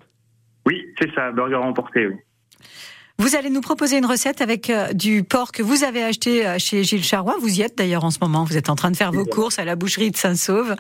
Oui, 0.67 0.85
c'est 1.01 1.13
ça, 1.15 1.31
burger 1.33 1.57
emporté, 1.57 2.09
oui. 2.09 2.15
Vous 3.19 3.35
allez 3.35 3.49
nous 3.49 3.63
proposer 3.63 3.97
une 3.97 4.05
recette 4.05 4.43
avec 4.43 4.69
euh, 4.69 4.93
du 4.93 5.25
porc 5.25 5.51
que 5.53 5.63
vous 5.63 5.85
avez 5.85 6.03
acheté 6.03 6.47
euh, 6.47 6.57
chez 6.59 6.85
Gilles 6.85 7.03
Charrois. 7.05 7.37
Vous 7.41 7.59
y 7.59 7.63
êtes 7.63 7.79
d'ailleurs 7.79 8.05
en 8.05 8.11
ce 8.11 8.19
moment. 8.21 8.45
Vous 8.45 8.59
êtes 8.59 8.69
en 8.69 8.75
train 8.75 8.91
de 8.91 8.97
faire 8.97 9.11
vos 9.11 9.25
courses 9.25 9.59
à 9.59 9.65
la 9.65 9.75
boucherie 9.75 10.11
de 10.11 10.17
Saint-Sauve. 10.17 10.75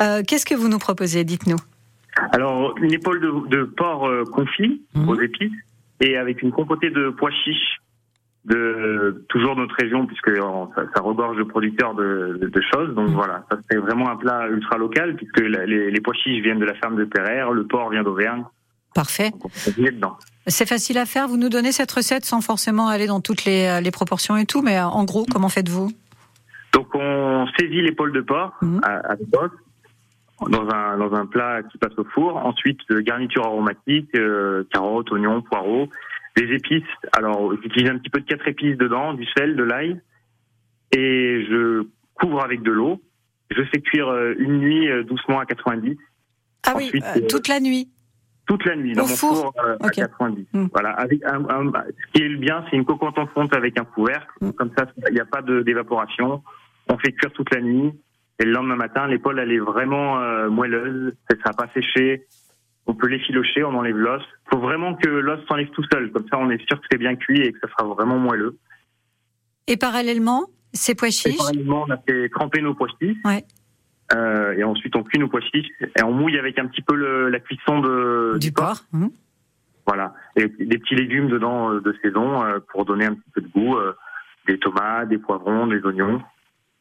Euh, 0.00 0.22
Qu'est-ce 0.26 0.46
que 0.46 0.54
vous 0.54 0.68
nous 0.68 0.78
proposez 0.78 1.24
Dites-nous? 1.24 1.56
Alors, 2.32 2.76
une 2.78 2.92
épaule 2.92 3.20
de, 3.20 3.48
de 3.56 3.64
porc 3.64 4.06
euh, 4.06 4.22
confit 4.24 4.82
Mhm. 4.94 5.08
aux 5.08 5.20
épices 5.20 5.52
et 6.00 6.16
avec 6.16 6.42
une 6.42 6.52
compotée 6.52 6.90
de 6.90 7.10
pois 7.10 7.30
chiches 7.32 7.78
de 8.44 9.24
toujours 9.28 9.54
notre 9.56 9.74
région 9.74 10.06
puisque 10.06 10.30
ça, 10.36 10.82
ça 10.94 11.02
regorge 11.02 11.36
de 11.38 11.42
producteurs 11.42 11.94
de, 11.94 12.38
de- 12.40 12.48
de 12.48 12.60
choses. 12.72 12.94
Donc 12.94 13.08
Mhm. 13.08 13.14
voilà, 13.14 13.44
ça 13.50 13.58
c'est 13.68 13.76
vraiment 13.78 14.08
un 14.10 14.16
plat 14.16 14.46
ultra 14.48 14.78
local 14.78 15.16
puisque 15.16 15.40
la- 15.40 15.66
les, 15.66 15.90
les 15.90 16.00
pois 16.00 16.14
chiches 16.14 16.40
viennent 16.42 16.60
de 16.60 16.64
la 16.64 16.74
ferme 16.74 16.96
de 16.96 17.04
Pereire, 17.04 17.50
le 17.50 17.66
porc 17.66 17.90
vient 17.90 18.02
d'Auvergne. 18.04 18.44
Parfait. 18.94 19.32
C'est 20.46 20.66
facile 20.66 20.98
à 20.98 21.06
faire. 21.06 21.28
Vous 21.28 21.36
nous 21.36 21.48
donnez 21.48 21.70
cette 21.72 21.92
recette 21.92 22.24
sans 22.24 22.40
forcément 22.40 22.88
aller 22.88 23.06
dans 23.06 23.20
toutes 23.20 23.44
les, 23.44 23.66
euh, 23.66 23.80
les 23.80 23.90
proportions 23.90 24.36
et 24.36 24.46
tout. 24.46 24.62
Mais 24.62 24.78
euh, 24.78 24.84
en 24.86 25.04
gros, 25.04 25.24
comment 25.30 25.48
faites-vous? 25.48 25.92
Donc 26.72 26.88
on 26.94 27.46
saisit 27.58 27.82
l'épaule 27.82 28.12
de 28.12 28.20
porc 28.20 28.52
Mhm. 28.62 28.80
à, 28.82 28.96
à 29.12 29.14
l'époque 29.16 29.52
dans 30.48 30.68
un 30.70 30.96
dans 30.96 31.12
un 31.14 31.26
plat 31.26 31.62
qui 31.70 31.78
passe 31.78 31.92
au 31.98 32.04
four. 32.04 32.36
Ensuite 32.36 32.80
euh, 32.90 33.00
garniture 33.02 33.44
aromatique, 33.44 34.08
euh, 34.16 34.64
carottes, 34.72 35.10
oignons, 35.12 35.42
poireaux, 35.42 35.88
des 36.36 36.44
épices. 36.54 36.82
Alors 37.12 37.52
j'utilise 37.62 37.90
un 37.90 37.98
petit 37.98 38.10
peu 38.10 38.20
de 38.20 38.26
quatre 38.26 38.48
épices 38.48 38.76
dedans, 38.78 39.14
du 39.14 39.26
sel, 39.36 39.54
de 39.56 39.62
l'ail, 39.62 40.00
et 40.92 41.44
je 41.48 41.86
couvre 42.14 42.42
avec 42.42 42.62
de 42.62 42.70
l'eau. 42.72 43.00
Je 43.50 43.62
fais 43.64 43.80
cuire 43.80 44.08
une 44.38 44.58
nuit 44.58 44.88
doucement 45.04 45.40
à 45.40 45.44
90, 45.46 45.96
Ah 46.66 46.72
oui, 46.76 46.84
Ensuite, 46.86 47.04
euh, 47.16 47.26
toute 47.28 47.48
la 47.48 47.58
nuit. 47.60 47.88
Toute 48.46 48.64
la 48.64 48.76
nuit 48.76 48.92
Au 48.92 48.96
dans 48.96 49.02
mon 49.02 49.08
four 49.14 49.36
four, 49.36 49.54
euh, 49.64 49.76
à 49.80 49.90
90. 49.90 50.46
Mhm. 50.52 50.68
Voilà, 50.72 50.90
avec 50.90 51.22
un, 51.24 51.44
un- 51.48 51.72
ce 51.72 52.12
qui 52.12 52.22
est 52.24 52.28
bien, 52.36 52.64
c'est 52.70 52.76
une 52.76 52.84
cocotte 52.84 53.18
en 53.18 53.26
fonte 53.28 53.54
avec 53.54 53.78
un 53.78 53.84
couvercle. 53.84 54.26
Mhm. 54.40 54.52
Comme 54.54 54.70
ça, 54.76 54.86
il 55.08 55.14
n'y 55.14 55.20
a 55.20 55.24
pas 55.24 55.42
d'évaporation. 55.42 56.42
On 56.88 56.98
fait 56.98 57.12
cuire 57.12 57.32
toute 57.32 57.54
la 57.54 57.60
nuit. 57.60 57.92
Et 58.40 58.44
le 58.44 58.52
lendemain 58.52 58.76
matin, 58.76 59.06
l'épaule, 59.06 59.38
elle 59.38 59.52
est 59.52 59.58
vraiment 59.58 60.18
euh, 60.20 60.48
moelleuse. 60.48 61.12
Ça 61.28 61.36
ne 61.36 61.40
sera 61.42 61.52
pas 61.52 61.68
séché. 61.74 62.26
On 62.86 62.94
peut 62.94 63.06
l'effilocher, 63.06 63.62
on 63.62 63.74
enlève 63.74 63.96
l'os. 63.96 64.22
Il 64.46 64.50
faut 64.54 64.60
vraiment 64.60 64.94
que 64.94 65.08
l'os 65.08 65.38
s'enlève 65.46 65.68
tout 65.70 65.84
seul. 65.92 66.10
Comme 66.10 66.26
ça, 66.28 66.38
on 66.38 66.50
est 66.50 66.58
sûr 66.66 66.80
que 66.80 66.86
c'est 66.90 66.98
bien 66.98 67.14
cuit 67.16 67.40
et 67.42 67.52
que 67.52 67.58
ça 67.60 67.68
sera 67.68 67.86
vraiment 67.94 68.18
moelleux. 68.18 68.56
Et 69.66 69.76
parallèlement, 69.76 70.46
ces 70.72 70.94
pois 70.94 71.08
Et 71.08 71.36
parallèlement, 71.36 71.84
on 71.86 71.92
a 71.92 71.98
fait 71.98 72.28
tremper 72.30 72.62
nos 72.62 72.74
pois 72.74 72.88
chiches. 73.00 73.16
Ouais. 73.24 73.44
Euh, 74.14 74.52
et 74.56 74.64
ensuite, 74.64 74.96
on 74.96 75.02
cuit 75.02 75.18
nos 75.18 75.28
pois 75.28 75.40
chiches 75.40 75.68
et 75.80 76.02
on 76.02 76.12
mouille 76.12 76.38
avec 76.38 76.58
un 76.58 76.66
petit 76.66 76.82
peu 76.82 76.94
le- 76.96 77.28
la 77.28 77.38
cuisson 77.40 77.80
de, 77.80 78.38
Du 78.40 78.52
porc. 78.52 78.84
Mhm. 78.92 79.10
Voilà. 79.86 80.14
Et 80.36 80.48
des 80.48 80.78
petits 80.78 80.94
légumes 80.96 81.28
dedans 81.28 81.72
euh, 81.72 81.80
de 81.80 81.94
saison 82.02 82.42
euh, 82.44 82.58
pour 82.72 82.84
donner 82.84 83.06
un 83.06 83.14
petit 83.14 83.30
peu 83.34 83.40
de 83.40 83.48
goût. 83.48 83.76
des 84.46 84.58
tomates, 84.58 85.08
des 85.08 85.18
poivrons, 85.18 85.66
des 85.68 85.80
oignons. 85.84 86.20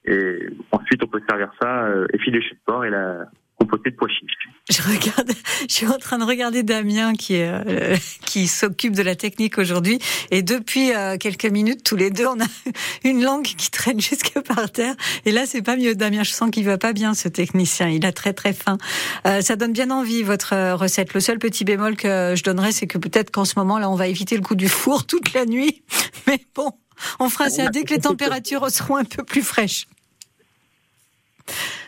Et 0.06 0.48
ensuite, 0.72 1.04
on 1.04 1.08
peut 1.08 1.22
servir 1.30 1.52
ça 1.62 1.84
euh, 1.86 2.08
effiloché 2.14 2.52
de 2.56 2.60
porc 2.66 2.86
et 2.86 2.90
la 2.90 3.26
compotée 3.60 3.92
de 3.92 3.96
pois 3.96 4.08
chiches. 4.08 4.50
Je 4.70 4.82
regarde, 4.82 5.32
je 5.70 5.74
suis 5.74 5.88
en 5.88 5.98
train 5.98 6.18
de 6.18 6.24
regarder 6.24 6.64
Damien 6.64 7.14
qui 7.14 7.36
est, 7.36 7.50
euh, 7.50 7.98
qui 8.26 8.48
s'occupe 8.48 8.96
de 8.96 9.02
la 9.02 9.16
technique 9.16 9.58
aujourd'hui. 9.58 10.00
Et 10.32 10.42
depuis 10.42 10.94
euh, 10.94 11.18
quelques 11.18 11.46
minutes, 11.46 11.84
tous 11.84 11.96
les 11.96 12.10
deux, 12.10 12.28
on 12.28 12.40
a 12.40 12.48
une 13.04 13.24
langue 13.24 13.44
qui 13.44 13.70
traîne 13.70 14.00
jusque 14.00 14.40
par 14.42 14.72
terre. 14.72 14.96
Et 15.26 15.32
là, 15.32 15.46
c'est 15.46 15.62
pas 15.62 15.76
mieux, 15.76 15.96
Damien. 15.96 16.24
Je 16.24 16.32
sens 16.32 16.50
qu'il 16.52 16.66
va 16.66 16.78
pas 16.78 16.94
bien, 16.94 17.14
ce 17.14 17.28
technicien. 17.28 17.90
Il 17.90 18.06
a 18.06 18.12
très 18.12 18.34
très 18.34 18.54
faim. 18.54 18.78
Euh, 19.26 19.42
ça 19.42 19.56
donne 19.56 19.74
bien 19.74 19.92
envie 19.92 20.24
votre 20.24 20.54
euh, 20.54 20.76
recette. 20.76 21.14
Le 21.14 21.20
seul 21.20 21.40
petit 21.40 21.66
bémol 21.66 21.96
que 21.96 22.34
je 22.36 22.44
donnerais, 22.44 22.72
c'est 22.72 22.88
que 22.88 22.98
peut-être 22.98 23.32
qu'en 23.32 23.46
ce 23.46 23.54
moment, 23.58 23.80
là, 23.80 23.90
on 23.90 23.96
va 23.96 24.08
éviter 24.08 24.36
le 24.36 24.42
coup 24.42 24.56
du 24.56 24.70
four 24.70 25.06
toute 25.06 25.34
la 25.34 25.46
nuit. 25.46 25.82
Mais 26.28 26.40
bon, 26.56 26.72
on 27.20 27.30
fera 27.30 27.50
ça 27.50 27.70
dès 27.70 27.84
que 27.84 27.94
les 27.94 28.02
températures 28.02 28.70
seront 28.70 28.98
un 28.98 29.06
peu 29.06 29.24
plus 29.24 29.42
fraîches. 29.42 29.88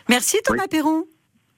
Merci 0.08 0.38
Thomas 0.44 0.66
Perron. 0.68 1.04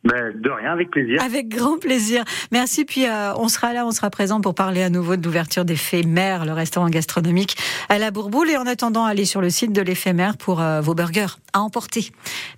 Ben, 0.05 0.39
de 0.39 0.51
rien, 0.51 0.73
avec 0.73 0.91
plaisir. 0.91 1.23
Avec 1.23 1.49
grand 1.49 1.79
plaisir. 1.79 2.25
Merci. 2.53 2.85
Puis 2.85 3.07
euh, 3.07 3.35
on 3.37 3.49
sera 3.49 3.73
là, 3.73 3.87
on 3.87 3.91
sera 3.91 4.11
présent 4.11 4.41
pour 4.41 4.55
parler 4.55 4.83
à 4.83 4.91
nouveau 4.91 5.17
de 5.17 5.25
l'ouverture 5.25 5.65
d'Éphémère, 5.65 6.45
le 6.45 6.53
restaurant 6.53 6.91
gastronomique 6.91 7.57
à 7.89 7.99
la 7.99 8.11
Bourboule. 8.11 8.51
Et 8.51 8.57
en 8.59 8.67
attendant, 8.67 9.05
allez 9.05 9.25
sur 9.25 9.41
le 9.41 9.49
site 9.49 9.73
de 9.73 9.81
l'Éphémère 9.81 10.37
pour 10.37 10.61
euh, 10.61 10.83
vos 10.83 10.95
burgers 10.95 11.39
à 11.55 11.61
emporter. 11.61 12.11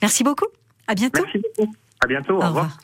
Merci 0.02 0.24
beaucoup. 0.24 0.46
À 0.88 0.94
bientôt. 0.94 1.22
Merci 1.22 1.38
beaucoup. 1.56 1.72
À 2.02 2.06
bientôt. 2.08 2.36
Au, 2.36 2.46
revoir. 2.46 2.78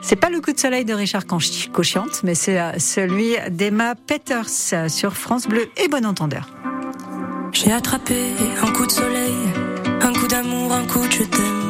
C'est 0.00 0.16
pas 0.16 0.30
le 0.30 0.40
coup 0.40 0.52
de 0.52 0.58
soleil 0.58 0.86
de 0.86 0.94
Richard 0.94 1.24
Cochiante, 1.26 2.22
mais 2.24 2.34
c'est 2.34 2.58
euh, 2.58 2.78
celui 2.78 3.34
d'Emma 3.50 3.96
Peters 3.96 4.48
sur 4.88 5.12
France 5.14 5.46
Bleu 5.46 5.66
et 5.76 5.88
Bon 5.88 6.06
Entendeur. 6.06 6.48
J'ai 7.52 7.72
attrapé 7.72 8.14
un 8.62 8.72
coup 8.72 8.86
de 8.86 8.92
soleil, 8.92 9.34
un 10.00 10.12
coup 10.12 10.26
d'amour, 10.26 10.72
un 10.72 10.86
coup 10.86 11.06
de 11.06 11.12
je 11.12 11.24
t'aime. 11.24 11.69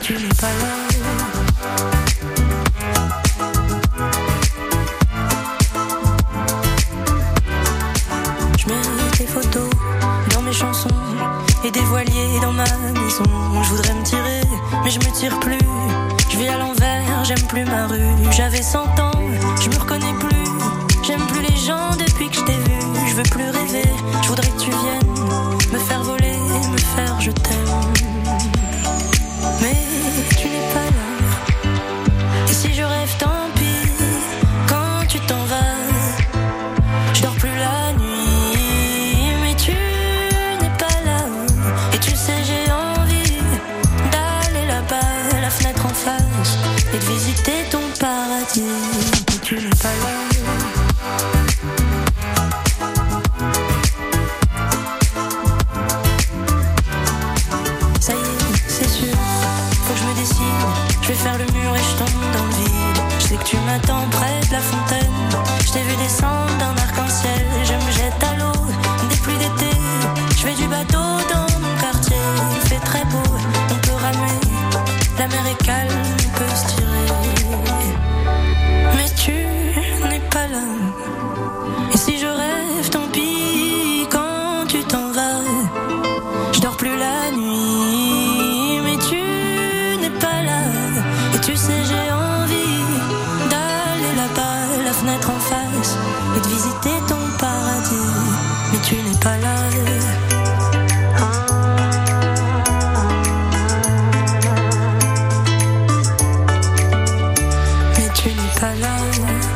Tu 0.00 0.14
n'es 0.14 0.28
pas 0.40 0.46
là. 0.46 0.72
Je 8.58 8.66
mets 8.66 9.18
des 9.18 9.26
photos 9.26 9.70
dans 10.34 10.42
mes 10.42 10.52
chansons 10.52 10.88
et 11.64 11.70
des 11.70 11.80
voiliers 11.80 12.40
dans 12.40 12.52
ma 12.52 12.64
maison. 12.64 13.24
Je 13.62 13.68
voudrais 13.70 13.94
me 13.94 14.02
tirer, 14.04 14.42
mais 14.84 14.90
je 14.90 14.98
me 14.98 15.12
tire 15.12 15.38
plus. 15.40 15.58
Je 16.30 16.36
vis 16.36 16.48
à 16.48 16.58
l'envers, 16.58 17.24
j'aime 17.24 17.46
plus 17.48 17.64
ma 17.64 17.86
rue. 17.86 18.00
J'avais 18.30 18.62
100 18.62 18.78
ans, 19.00 19.12
je 19.60 19.70
me 19.70 19.78
reconnais 19.78 20.14
plus. 20.20 20.44
J'aime 21.04 21.26
plus 21.26 21.42
les 21.42 21.56
gens 21.56 21.96
depuis 21.98 22.28
que 22.28 22.36
je 22.36 22.44
t'ai 22.44 22.52
vu. 22.52 22.78
Je 23.08 23.14
veux 23.14 23.22
plus 23.24 23.44
rêver, 23.44 23.90
je 24.22 24.28
voudrais 24.28 24.48
que 24.48 24.60
tu 24.60 24.70
viennes 24.70 25.01
Ça 48.52 48.58
y 48.58 48.60
est, 48.60 48.68
c'est 58.68 58.88
sûr, 58.88 59.06
faut 59.84 59.94
que 59.94 59.98
je 59.98 60.04
me 60.04 60.14
décide, 60.16 60.36
je 61.00 61.08
vais 61.08 61.14
faire 61.14 61.38
le 61.38 61.44
mur 61.44 61.74
et 61.74 61.78
je 61.78 61.96
tombe 61.96 62.08
dans 62.34 62.44
le 62.44 62.52
vide. 62.52 63.02
Je 63.20 63.24
sais 63.24 63.36
que 63.36 63.44
tu 63.44 63.56
m'attends 63.56 64.06
près 64.10 64.40
de 64.46 64.52
la 64.52 64.60
fontaine, 64.60 65.00
je 65.64 65.72
t'ai 65.72 65.80
vu 65.80 65.96
descendre 65.96 66.52
un 66.60 66.76
arc-en-ciel, 66.76 67.46
et 67.58 67.64
je 67.64 67.72
me 67.72 67.90
jette 67.90 68.22
à 68.22 68.36
l'eau 68.36 68.66
des 69.08 69.16
pluies 69.16 69.38
d'été, 69.38 69.74
je 70.36 70.42
fais 70.42 70.54
du 70.54 70.68
bateau 70.68 70.98
dans 71.32 71.48
mon 71.58 71.74
quartier, 71.80 72.16
Il 72.54 72.68
fait 72.68 72.84
très 72.84 73.04
beau, 73.06 73.22
il 73.70 73.78
peut 73.78 73.94
lui, 74.12 74.52
la 75.18 75.26
mer 75.28 75.46
est 75.46 75.64
calme. 75.64 76.01
Pas 99.18 99.36
là. 99.36 99.56
Mais 107.96 108.08
tu 108.14 108.28
n'es 108.28 108.60
pas 108.60 108.74
là. 108.80 109.51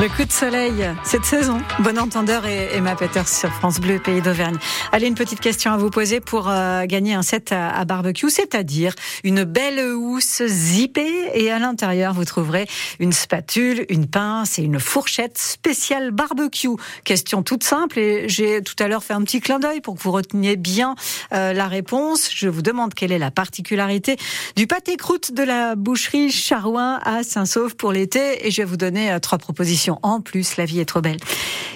Le 0.00 0.08
coup 0.08 0.24
de 0.24 0.30
soleil 0.30 0.88
cette 1.02 1.24
saison. 1.24 1.58
Bon 1.80 1.98
entendeur 1.98 2.46
et 2.46 2.68
Emma 2.72 2.94
Peters 2.94 3.26
sur 3.26 3.50
France 3.50 3.80
Bleu, 3.80 3.98
pays 3.98 4.22
d'Auvergne. 4.22 4.56
Allez, 4.92 5.08
une 5.08 5.16
petite 5.16 5.40
question 5.40 5.72
à 5.72 5.76
vous 5.76 5.90
poser 5.90 6.20
pour 6.20 6.48
euh, 6.48 6.84
gagner 6.84 7.14
un 7.14 7.22
set 7.22 7.50
à, 7.50 7.84
barbecue, 7.84 8.30
c'est-à-dire 8.30 8.94
une 9.24 9.42
belle 9.42 9.80
housse 9.96 10.44
zippée 10.46 11.30
et 11.34 11.50
à 11.50 11.58
l'intérieur 11.58 12.14
vous 12.14 12.24
trouverez 12.24 12.68
une 13.00 13.12
spatule, 13.12 13.86
une 13.88 14.06
pince 14.06 14.60
et 14.60 14.62
une 14.62 14.78
fourchette 14.78 15.36
spéciale 15.36 16.12
barbecue. 16.12 16.68
Question 17.02 17.42
toute 17.42 17.64
simple 17.64 17.98
et 17.98 18.28
j'ai 18.28 18.62
tout 18.62 18.76
à 18.78 18.86
l'heure 18.86 19.02
fait 19.02 19.14
un 19.14 19.22
petit 19.22 19.40
clin 19.40 19.58
d'œil 19.58 19.80
pour 19.80 19.96
que 19.96 20.02
vous 20.02 20.12
reteniez 20.12 20.54
bien 20.54 20.94
euh, 21.32 21.52
la 21.52 21.66
réponse. 21.66 22.30
Je 22.32 22.48
vous 22.48 22.62
demande 22.62 22.94
quelle 22.94 23.10
est 23.10 23.18
la 23.18 23.32
particularité 23.32 24.16
du 24.54 24.68
pâté 24.68 24.96
croûte 24.96 25.34
de 25.34 25.42
la 25.42 25.74
boucherie 25.74 26.30
Charouin 26.30 27.00
à 27.02 27.24
Saint-Sauf 27.24 27.74
pour 27.74 27.90
l'été 27.90 28.46
et 28.46 28.52
je 28.52 28.62
vais 28.62 28.68
vous 28.68 28.76
donner 28.76 29.10
euh, 29.10 29.18
trois 29.18 29.38
propositions 29.38 29.87
en 30.02 30.20
plus. 30.20 30.56
La 30.56 30.64
vie 30.64 30.80
est 30.80 30.84
trop 30.84 31.00
belle. 31.00 31.18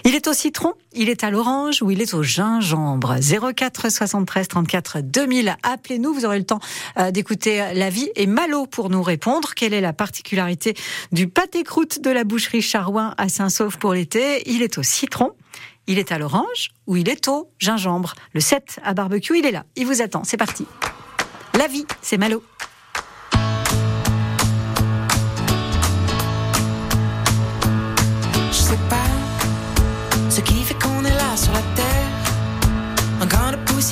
Il 0.05 0.15
est 0.15 0.27
au 0.27 0.33
citron, 0.33 0.75
il 0.93 1.09
est 1.09 1.23
à 1.23 1.31
l'orange 1.31 1.83
ou 1.83 1.91
il 1.91 2.03
est 2.03 2.15
au 2.15 2.23
gingembre. 2.23 3.17
04 3.55 3.91
73 3.91 4.49
34 4.49 5.01
2000. 5.01 5.57
Appelez-nous, 5.63 6.13
vous 6.13 6.25
aurez 6.25 6.39
le 6.39 6.45
temps 6.45 6.61
euh, 6.99 7.11
d'écouter 7.11 7.63
la 7.75 7.91
vie 7.91 8.11
et 8.17 8.27
Malo 8.27 8.67
pour 8.67 8.91
nous 8.91 9.03
répondre. 9.03 9.55
Quelle 9.55 9.75
est 9.75 9.81
la 9.81 9.93
particularité 9.93 10.75
du 11.13 11.29
pâté 11.29 11.63
croûte 11.63 12.01
de 12.01 12.11
la 12.11 12.25
boucherie 12.25 12.63
Charouin 12.63 13.15
à 13.17 13.29
Saint-Sauf 13.29 13.77
pour 13.77 13.95
l'été? 13.95 14.43
Il 14.51 14.63
est 14.63 14.79
au 14.79 14.83
citron. 14.83 15.33
Il 15.87 15.99
est 15.99 16.13
à 16.13 16.19
l'orange 16.19 16.71
ou 16.87 16.97
il 16.97 17.09
est 17.09 17.29
au 17.29 17.51
gingembre. 17.59 18.15
Le 18.33 18.41
7 18.41 18.81
à 18.85 18.95
barbecue, 18.95 19.39
il 19.39 19.47
est 19.47 19.51
là. 19.51 19.65
Il 19.77 19.87
vous 19.87 20.01
attend. 20.01 20.23
C'est 20.25 20.37
parti. 20.37 20.67
La 21.55 21.67
vie, 21.67 21.87
c'est 22.01 22.19
Malo. 22.19 22.43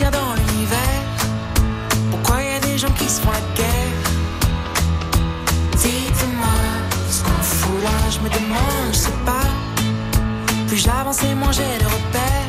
Dans 0.09 0.35
l'univers. 0.35 1.05
Pourquoi 2.11 2.43
y 2.43 2.55
a 2.55 2.61
des 2.61 2.79
gens 2.79 2.91
qui 2.93 3.09
se 3.09 3.21
font 3.21 3.31
la 3.31 3.41
guerre? 3.55 3.97
Dites-moi 5.73 6.57
ce 7.11 7.23
qu'on 7.23 7.43
fout 7.43 7.83
là, 7.83 7.91
je 8.11 8.19
me 8.21 8.29
demande, 8.31 8.93
je 8.93 8.97
sais 8.97 9.21
pas. 9.27 9.49
Plus 10.69 10.79
j'avance 10.79 11.23
et 11.23 11.35
moins 11.35 11.53
j'ai 11.53 11.79
de 11.79 11.85
repères. 11.85 12.40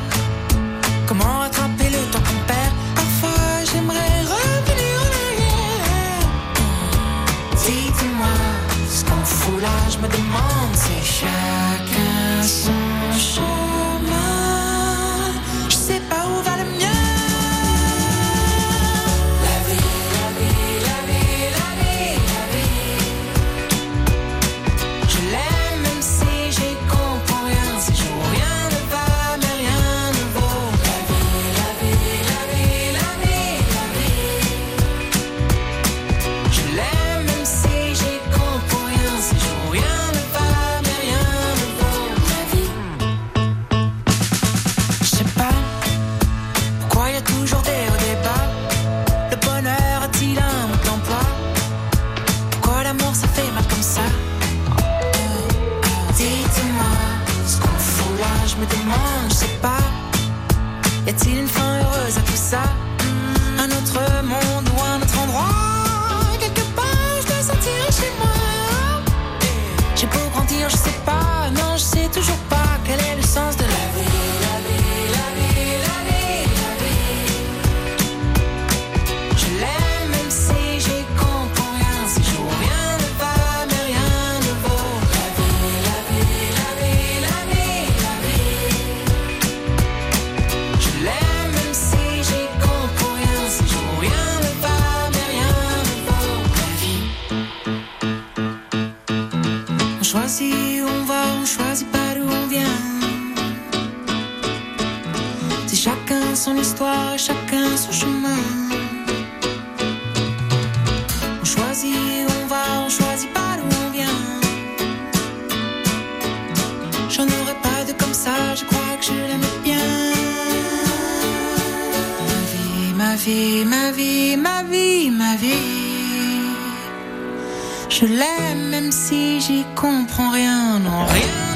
Je 128.02 128.08
l'aime 128.08 128.70
même 128.70 128.92
si 128.92 129.40
j'y 129.42 129.64
comprends 129.76 130.32
rien, 130.32 130.80
non 130.80 131.06
rien 131.06 131.51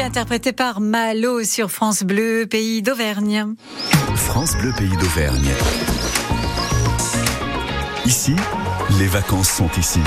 Interprété 0.00 0.52
par 0.52 0.80
Malo 0.80 1.44
sur 1.44 1.70
France 1.70 2.02
Bleu, 2.02 2.46
pays 2.50 2.82
d'Auvergne. 2.82 3.54
France 4.16 4.56
Bleu 4.56 4.72
Pays 4.76 4.96
d'Auvergne. 4.96 5.50
Ici, 8.04 8.34
les 8.98 9.06
vacances 9.06 9.50
sont 9.50 9.70
ici. 9.78 10.00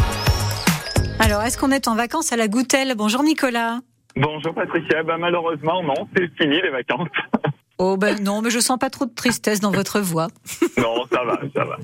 Alors, 1.20 1.42
est-ce 1.44 1.58
qu'on 1.58 1.72
est 1.72 1.88
en 1.88 1.96
vacances 1.96 2.34
à 2.34 2.36
la 2.36 2.48
Goutelle? 2.48 2.94
Bonjour 2.98 3.24
Nicolas. 3.24 3.80
Bonjour 4.16 4.54
Patricia, 4.54 5.04
bah, 5.04 5.18
malheureusement 5.18 5.84
non, 5.84 6.08
c'est 6.16 6.30
fini 6.38 6.62
les 6.62 6.70
vacances. 6.70 7.10
Oh 7.78 7.98
ben 7.98 8.24
non, 8.24 8.42
mais 8.42 8.50
je 8.50 8.60
sens 8.60 8.78
pas 8.80 8.90
trop 8.90 9.06
de 9.06 9.14
tristesse 9.14 9.60
dans 9.60 9.72
votre 9.72 10.00
voix. 10.00 10.28
non, 10.78 11.06
ça 11.12 11.24
va, 11.26 11.40
ça 11.54 11.66
va. 11.66 11.78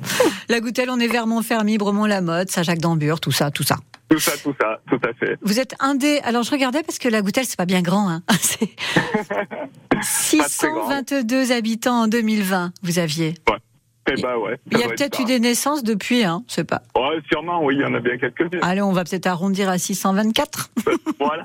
La 0.47 0.59
Goutelle, 0.61 0.89
on 0.89 0.99
est 0.99 1.07
vers 1.07 1.27
Montfermy, 1.27 1.77
Bremont-la-Motte, 1.77 2.49
Saint-Jacques 2.49 2.79
d'Ambure, 2.79 3.19
tout 3.19 3.31
ça, 3.31 3.51
tout 3.51 3.63
ça. 3.63 3.77
Tout 4.09 4.19
ça, 4.19 4.31
tout 4.43 4.53
ça, 4.59 4.79
tout 4.89 4.99
à 5.07 5.13
fait. 5.13 5.37
Vous 5.41 5.59
êtes 5.59 5.73
un 5.79 5.95
des. 5.95 6.19
Alors 6.23 6.43
je 6.43 6.51
regardais 6.51 6.83
parce 6.83 6.99
que 6.99 7.07
la 7.07 7.21
Goutelle 7.21 7.45
c'est 7.45 7.57
pas 7.57 7.65
bien 7.65 7.81
grand. 7.81 8.09
Hein. 8.09 8.23
C'est 8.41 8.69
622 10.01 11.51
habitants 11.51 12.03
en 12.03 12.07
2020. 12.07 12.73
Vous 12.83 12.99
aviez. 12.99 13.35
Ouais. 13.49 13.57
Eh 14.09 14.13
ouais. 14.25 14.57
Il 14.71 14.79
y 14.79 14.83
a 14.83 14.87
peut-être 14.87 15.01
être 15.01 15.21
eu 15.21 15.25
des 15.25 15.39
naissances 15.39 15.83
depuis, 15.83 16.23
hein. 16.23 16.43
Je 16.47 16.55
sais 16.55 16.63
pas. 16.63 16.81
Ouais, 16.95 17.19
sûrement, 17.31 17.63
oui, 17.63 17.75
il 17.75 17.81
y 17.81 17.85
en 17.85 17.93
a 17.93 17.99
bien 17.99 18.17
quelques-unes. 18.17 18.59
Allez, 18.63 18.81
on 18.81 18.91
va 18.91 19.03
peut-être 19.03 19.27
arrondir 19.27 19.69
à 19.69 19.77
624. 19.77 20.71
voilà. 21.19 21.43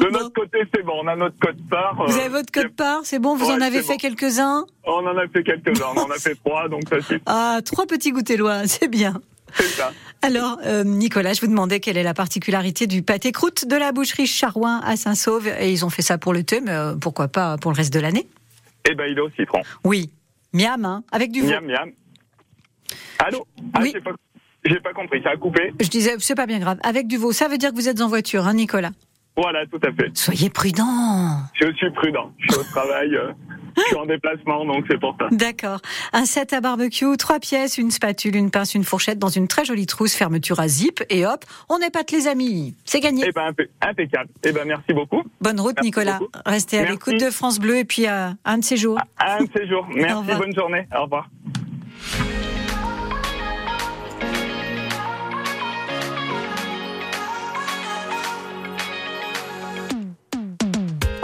De 0.00 0.06
notre 0.10 0.32
côté, 0.32 0.58
c'est 0.74 0.82
bon, 0.82 0.94
on 1.02 1.06
a 1.06 1.14
notre 1.16 1.38
code 1.38 1.56
part. 1.70 1.94
Vous 1.94 2.12
euh, 2.12 2.20
avez 2.20 2.28
votre 2.28 2.50
code 2.52 2.74
part, 2.74 3.00
c'est 3.04 3.18
bon. 3.20 3.36
Vous 3.36 3.46
Ouais, 3.46 3.52
en 3.52 3.60
avez 3.60 3.82
fait 3.82 3.92
bon. 3.92 3.98
quelques-uns. 3.98 4.66
On 4.84 5.06
en 5.06 5.16
a 5.16 5.28
fait 5.28 5.42
quelques-uns, 5.44 5.86
on 5.96 6.00
en 6.00 6.10
a 6.10 6.18
fait 6.18 6.34
trois, 6.44 6.68
donc 6.68 6.82
ça 6.90 7.00
suffit. 7.00 7.22
Ah, 7.26 7.60
trois 7.64 7.86
petits 7.86 8.10
goûtelois, 8.10 8.62
c'est 8.66 8.88
bien. 8.88 9.20
C'est 9.54 9.62
ça. 9.64 9.92
Alors, 10.20 10.58
euh, 10.66 10.84
Nicolas, 10.84 11.32
je 11.32 11.40
vous 11.40 11.46
demandais 11.46 11.80
quelle 11.80 11.96
est 11.96 12.02
la 12.02 12.12
particularité 12.12 12.86
du 12.86 13.02
pâté 13.02 13.32
croûte 13.32 13.66
de 13.66 13.76
la 13.76 13.92
boucherie 13.92 14.26
Charouin 14.26 14.80
à 14.84 14.96
Saint-Sauve. 14.96 15.48
Et 15.60 15.70
ils 15.72 15.84
ont 15.86 15.90
fait 15.90 16.02
ça 16.02 16.18
pour 16.18 16.34
le 16.34 16.42
thé, 16.42 16.60
mais 16.60 16.72
euh, 16.72 16.94
pourquoi 16.96 17.28
pas 17.28 17.56
pour 17.56 17.70
le 17.70 17.76
reste 17.76 17.92
de 17.94 18.00
l'année 18.00 18.26
Eh 18.90 18.94
ben, 18.94 19.06
il 19.10 19.16
est 19.16 19.20
au 19.22 19.30
citron. 19.30 19.62
Oui. 19.84 20.10
Miam, 20.52 20.84
hein, 20.84 21.04
avec 21.12 21.30
du 21.32 21.40
veau. 21.42 21.48
Miam, 21.48 21.66
miam. 21.66 21.90
Allô 23.18 23.46
Ah, 23.74 23.80
Oui. 23.82 23.92
j'ai 24.64 24.80
pas, 24.80 24.92
compris, 24.92 25.22
ça 25.22 25.30
a 25.30 25.36
coupé. 25.36 25.72
Je 25.80 25.88
disais, 25.88 26.14
c'est 26.18 26.34
pas 26.34 26.46
bien 26.46 26.58
grave. 26.58 26.78
Avec 26.82 27.06
du 27.06 27.16
veau, 27.16 27.32
ça 27.32 27.48
veut 27.48 27.58
dire 27.58 27.70
que 27.70 27.74
vous 27.76 27.88
êtes 27.88 28.00
en 28.00 28.08
voiture, 28.08 28.46
hein, 28.46 28.54
Nicolas? 28.54 28.90
Voilà, 29.36 29.66
tout 29.66 29.80
à 29.86 29.92
fait. 29.92 30.16
Soyez 30.16 30.50
prudent. 30.50 31.42
Je 31.54 31.72
suis 31.74 31.90
prudent. 31.92 32.32
Je 32.38 32.52
suis 32.52 32.60
au 32.60 32.64
travail, 32.64 33.14
euh, 33.14 33.32
suis 33.88 33.96
en 33.96 34.06
déplacement, 34.06 34.64
donc 34.64 34.84
c'est 34.90 34.98
pour 35.00 35.16
ça. 35.18 35.26
D'accord. 35.30 35.80
Un 36.12 36.24
set 36.24 36.52
à 36.52 36.60
barbecue, 36.60 37.16
trois 37.18 37.38
pièces, 37.40 37.76
une 37.78 37.90
spatule, 37.90 38.36
une 38.36 38.50
pince, 38.50 38.74
une 38.74 38.84
fourchette 38.84 39.18
dans 39.18 39.28
une 39.28 39.48
très 39.48 39.64
jolie 39.64 39.86
trousse, 39.86 40.14
fermeture 40.14 40.60
à 40.60 40.68
zip, 40.68 41.02
et 41.10 41.26
hop, 41.26 41.44
on 41.68 41.78
épate 41.78 42.10
les 42.12 42.26
amis. 42.28 42.74
C'est 42.84 43.00
gagné. 43.00 43.24
Eh 43.26 43.32
ben, 43.32 43.50
impec- 43.50 43.68
impeccable. 43.80 44.30
Eh 44.44 44.52
ben, 44.52 44.64
merci 44.66 44.92
beaucoup. 44.92 45.22
Bonne 45.40 45.60
route, 45.60 45.74
merci 45.76 45.86
Nicolas. 45.88 46.18
beaucoup. 46.18 46.30
Restez 46.46 46.78
à 46.78 46.90
l'écoute 46.90 47.18
de 47.20 47.30
France 47.30 47.58
Bleu 47.58 47.78
et 47.78 47.84
puis 47.84 48.06
à 48.06 48.34
un 48.44 48.58
de 48.58 48.64
ces 48.64 48.76
jours. 48.76 48.98
Un 49.18 49.44
de 49.44 49.50
ces 49.54 49.66
jours. 49.66 49.86
Merci, 49.94 50.30
bonne 50.38 50.54
journée. 50.54 50.86
Au 50.96 51.02
revoir. 51.04 51.28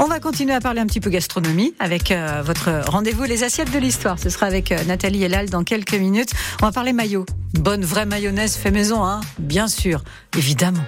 On 0.05 0.07
va 0.07 0.21
continuer 0.21 0.53
à 0.53 0.61
parler 0.61 0.83
un 0.83 0.87
petit 0.87 1.01
peu 1.01 1.09
gastronomie 1.09 1.73
avec 1.79 2.11
euh, 2.11 2.43
votre 2.45 2.83
rendez-vous 2.91 3.25
Les 3.25 3.43
assiettes 3.43 3.73
de 3.73 3.79
l'histoire. 3.79 4.19
Ce 4.19 4.29
sera 4.29 4.45
avec 4.45 4.71
euh, 4.71 4.85
Nathalie 4.85 5.25
Elal 5.25 5.49
dans 5.49 5.65
quelques 5.65 5.95
minutes. 5.95 6.29
On 6.61 6.67
va 6.67 6.73
parler 6.73 6.93
maillot. 6.93 7.25
Bonne 7.55 7.87
vraie 7.87 8.05
mayonnaise 8.05 8.55
fait 8.55 8.71
maison, 8.71 9.03
hein 9.03 9.23
Bien 9.39 9.67
sûr, 9.67 10.05
évidemment. 10.37 10.85